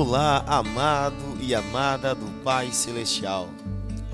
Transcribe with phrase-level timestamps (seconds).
[0.00, 3.48] Olá, amado e amada do Pai Celestial.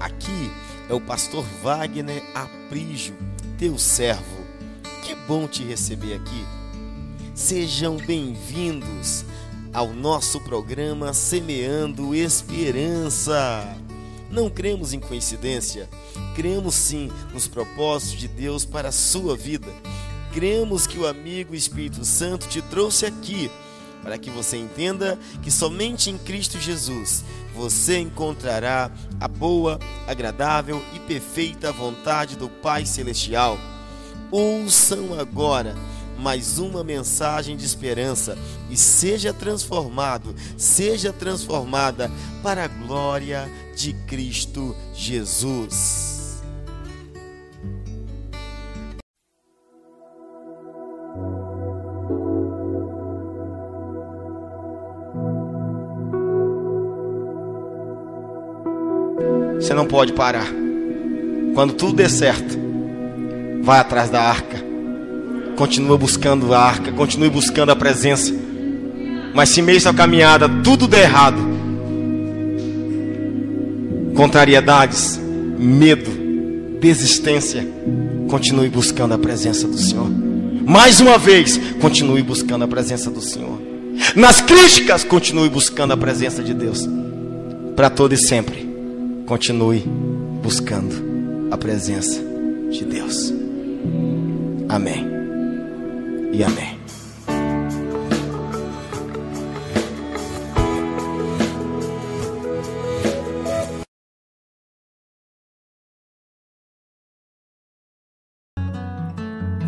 [0.01, 0.51] Aqui
[0.89, 3.15] é o pastor Wagner Aprígio,
[3.59, 4.47] teu servo.
[5.03, 6.47] Que bom te receber aqui.
[7.35, 9.27] Sejam bem-vindos
[9.75, 13.77] ao nosso programa Semeando Esperança.
[14.31, 15.87] Não cremos em coincidência,
[16.35, 19.69] cremos sim nos propósitos de Deus para a sua vida.
[20.33, 23.51] Cremos que o amigo Espírito Santo te trouxe aqui
[24.05, 27.25] para que você entenda que somente em Cristo Jesus
[27.55, 33.59] você encontrará a boa, agradável e perfeita vontade do Pai Celestial.
[34.31, 35.75] Ouçam agora
[36.19, 38.37] mais uma mensagem de esperança
[38.71, 42.11] e seja transformado, seja transformada
[42.43, 46.15] para a glória de Cristo Jesus.
[59.61, 60.47] Você não pode parar.
[61.55, 62.59] Quando tudo der certo,
[63.63, 64.63] vai atrás da arca.
[65.57, 68.35] Continua buscando a arca, continue buscando a presença.
[69.33, 71.39] Mas se meio sua caminhada tudo der errado,
[74.15, 75.21] contrariedades,
[75.59, 76.11] medo,
[76.81, 77.67] desistência,
[78.29, 80.11] continue buscando a presença do Senhor.
[80.67, 83.61] Mais uma vez, continue buscando a presença do Senhor.
[84.17, 86.89] Nas críticas, continue buscando a presença de Deus.
[87.77, 88.74] Para todo e sempre
[89.27, 89.81] continue
[90.43, 92.21] buscando a presença
[92.71, 93.33] de Deus.
[94.69, 95.07] Amém.
[96.33, 96.75] E amém.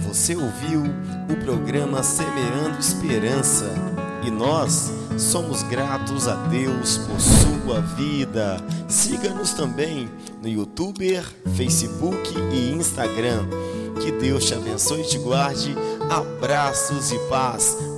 [0.00, 0.82] Você ouviu
[1.30, 8.62] o programa Semeando Esperança e nós somos gratos a Deus por sua vida.
[8.88, 10.08] Siga-nos também
[10.42, 11.20] no YouTube,
[11.56, 13.46] Facebook e Instagram.
[14.00, 15.74] Que Deus te abençoe e te guarde.
[16.10, 17.95] Abraços e paz.